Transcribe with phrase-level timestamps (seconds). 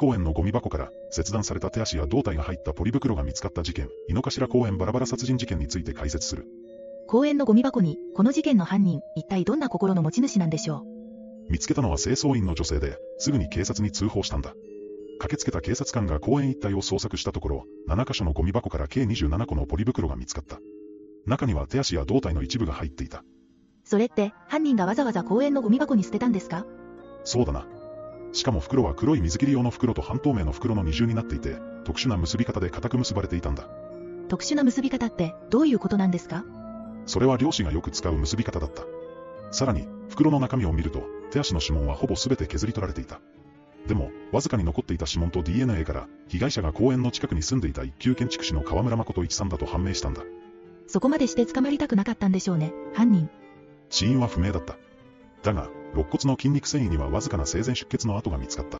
[0.00, 6.46] 公園のゴミ箱から切断された手足や胴体が入ったポリ袋が見つかった事件、井の頭公園バラバラ殺人事件について解説する。
[7.06, 10.86] 公園のゴミ箱に、この事件の犯人、一体どんな心の持ち主なんでしょ
[11.50, 14.54] 見つけたのは清掃員の女性で、すぐに警察に通報したんだ。
[15.18, 20.60] 駆けつけた警察官が公園一帯を捜索したところ、7カ所のゴミ箱から計27個のポリ袋が見つかった。
[21.26, 23.22] 中には手足や胴体の一部が入っていた。
[23.84, 26.64] それって、犯人がわざわざ公園のゴミ箱に捨てたんですか？
[27.24, 27.66] そうだな。
[28.32, 33.68] しかも袋は黒い水切り用の袋と半透明の袋の二重になっていて、特殊な結び方で固く結ばれていたんだ。
[34.28, 36.44] 特殊な結び方ってどういうことなんですか？
[37.06, 38.84] それは漁師がよく使う結び方だった。
[39.50, 41.02] さらに、袋の中身を見ると、
[41.32, 43.20] 手足の指紋はほぼ全て削り取られていた。
[43.88, 50.22] でも、わずかに残っていた指紋と DNA から、被害者が公園の近くに住んでいた一級建築士の河村誠一さんだと判明したんだ。
[50.86, 53.28] そこまでして捕まりたくなかったんでしょうね、犯人。
[53.88, 54.76] 死因は不明だった。
[55.42, 58.78] だが、肋骨の筋肉繊維にはわずかな生前出血の跡が見つかった。